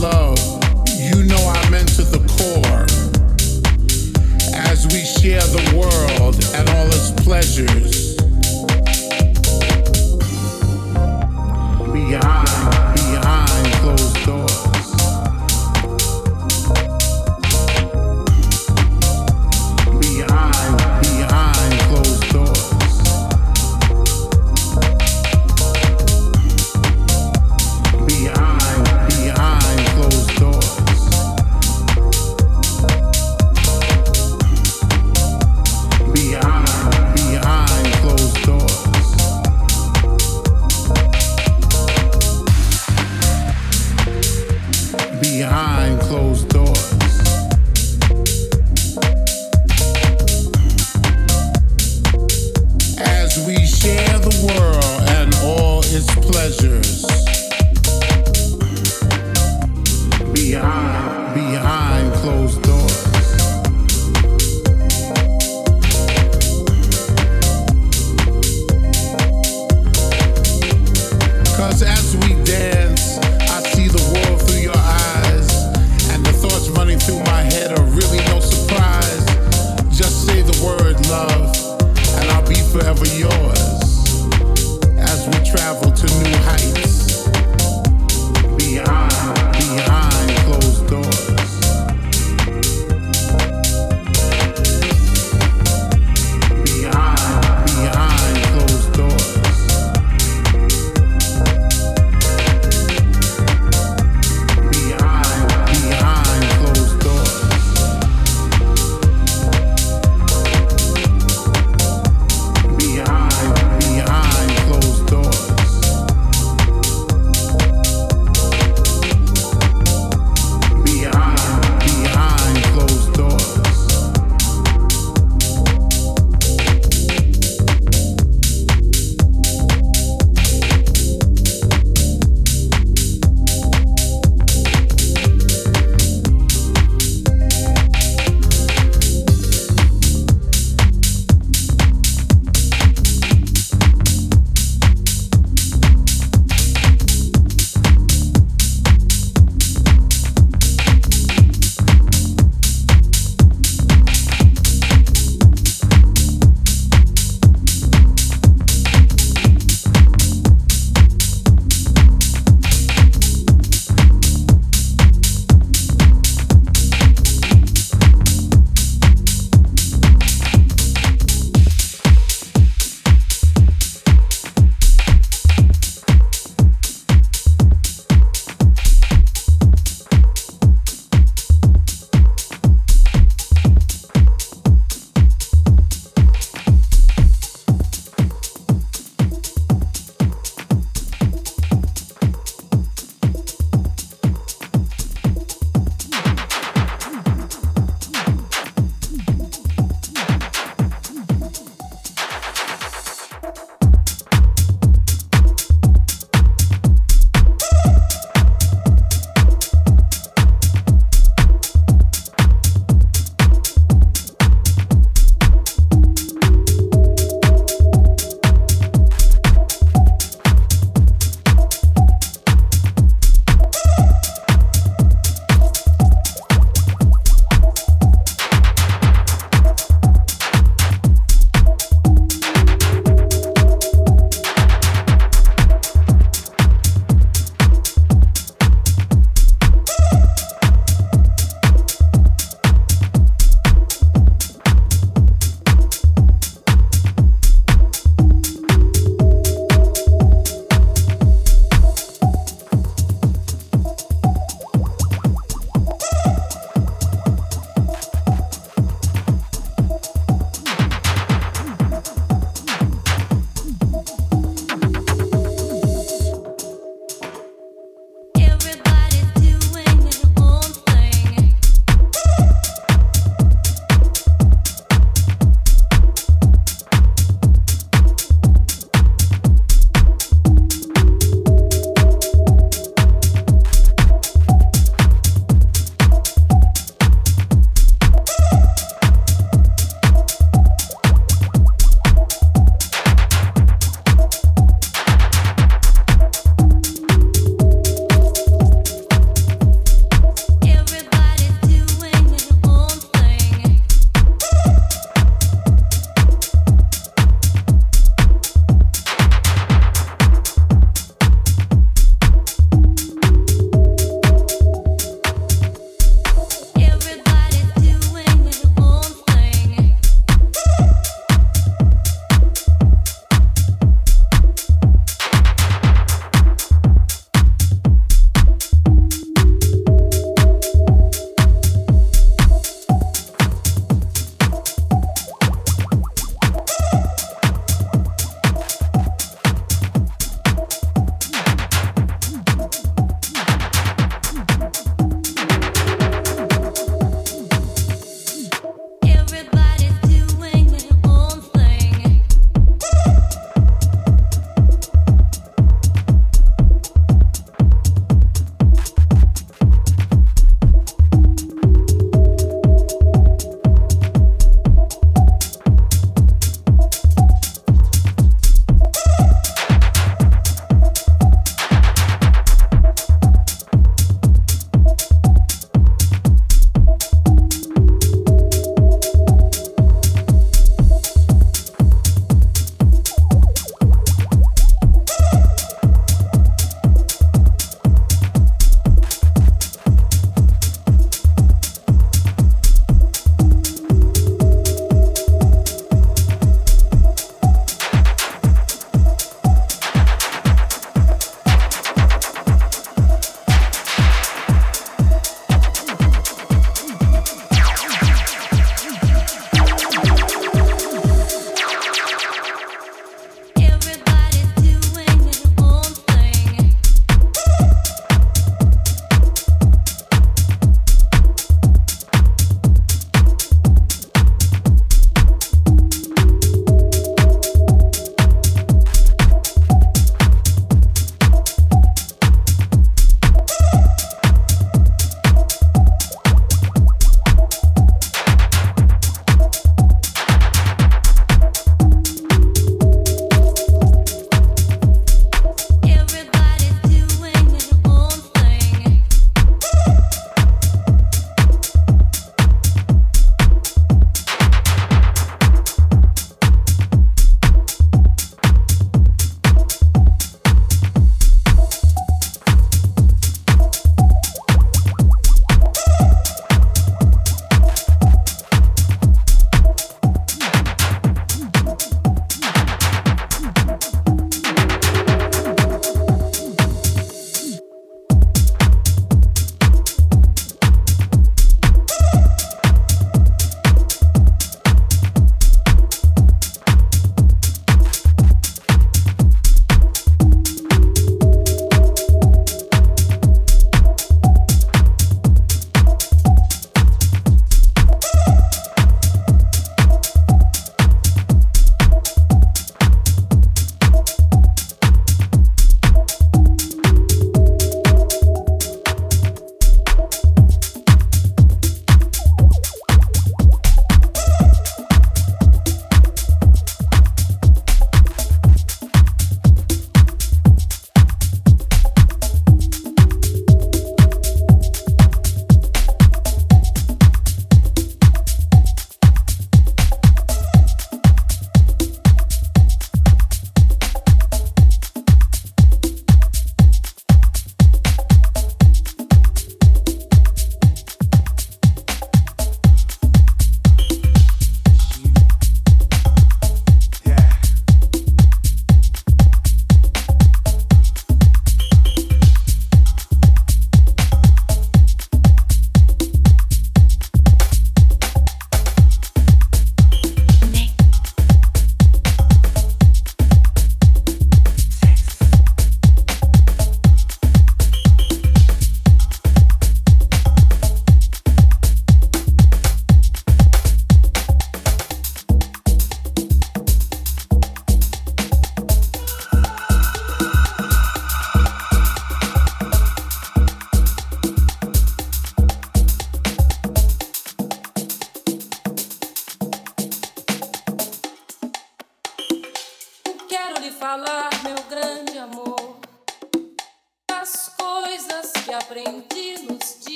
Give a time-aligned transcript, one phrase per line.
[0.00, 0.38] love,
[0.98, 2.86] you know I'm into the core.
[4.54, 8.03] As we share the world and all its pleasures.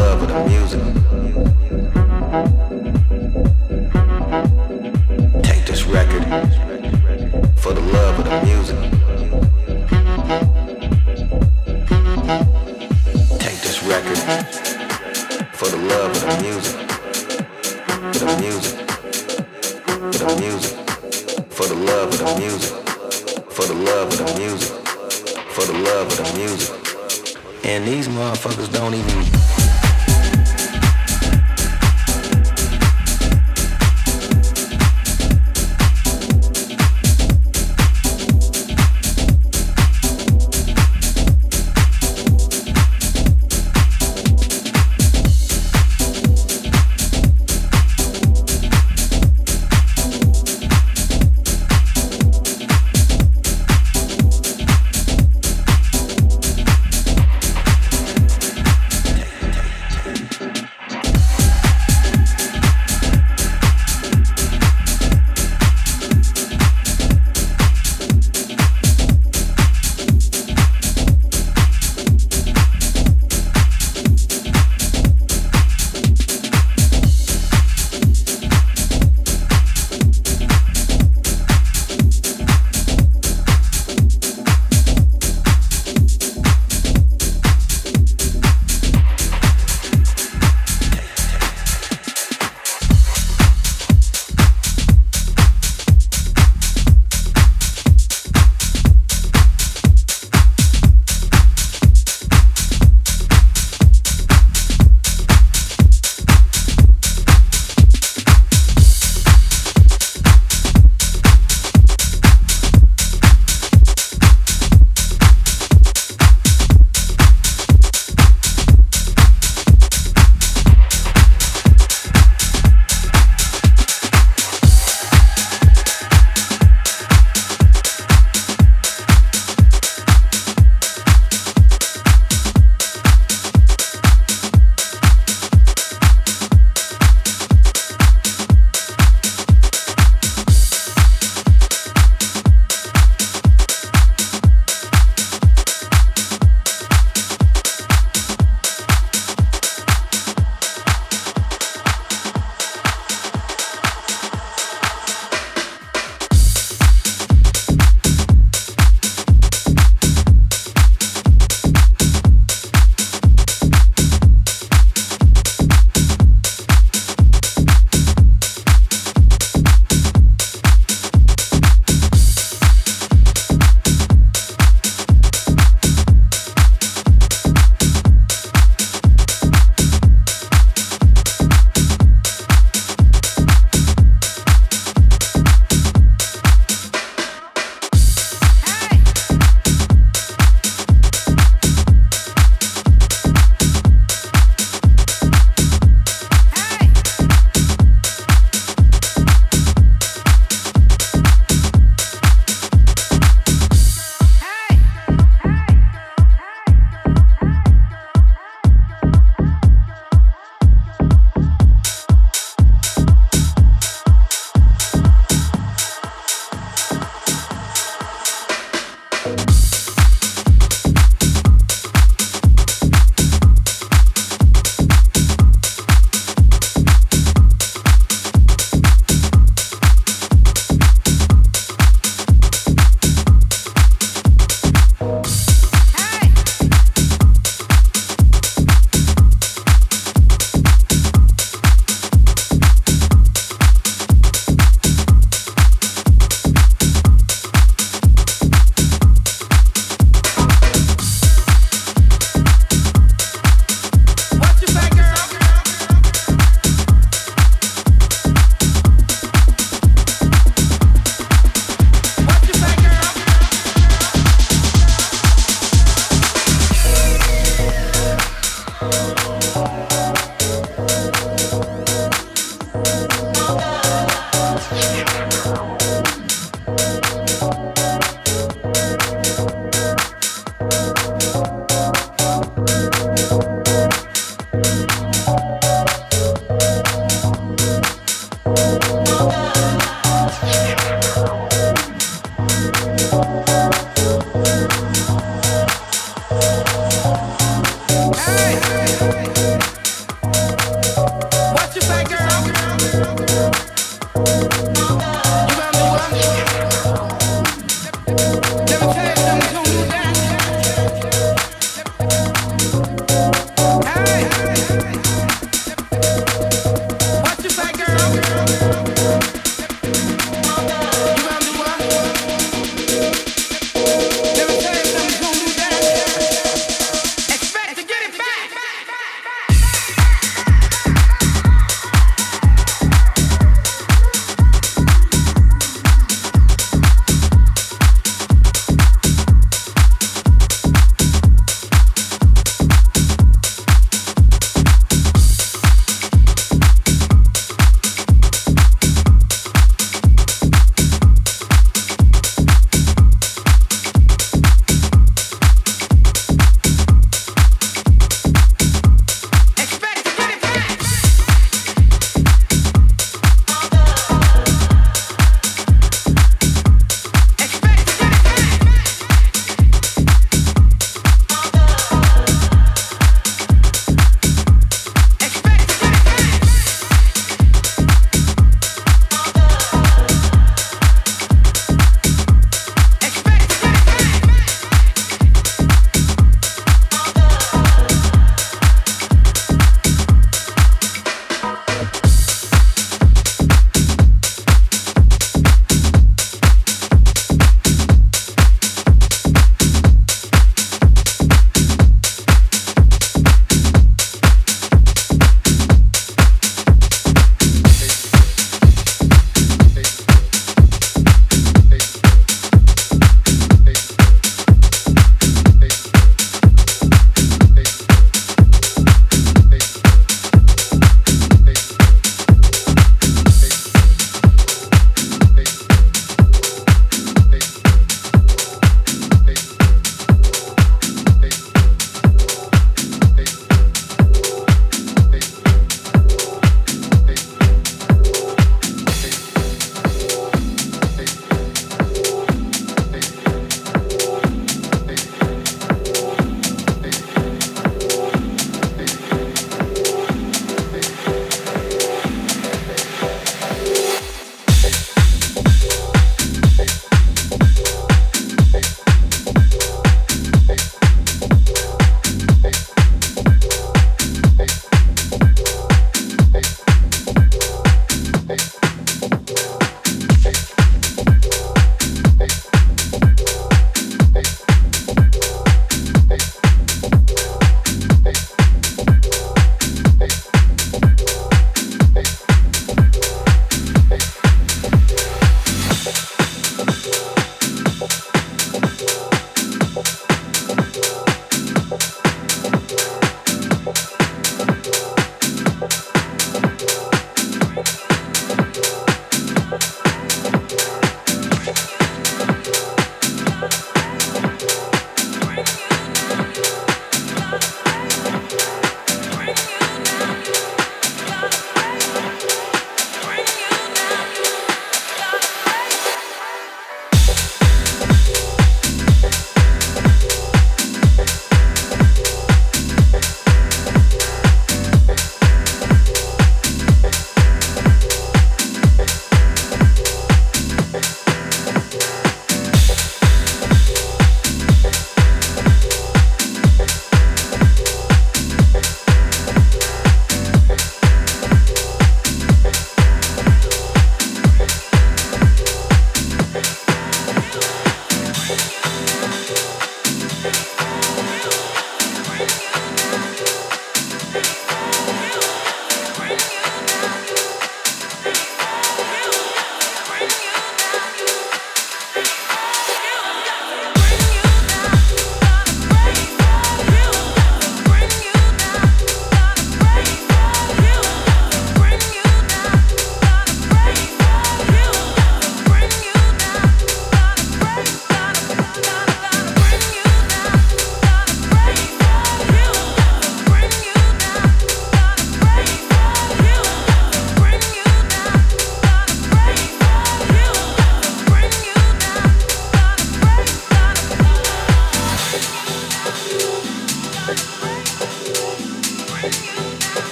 [0.00, 0.99] Love of the music.